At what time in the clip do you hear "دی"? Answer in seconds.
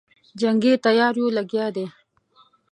1.75-1.85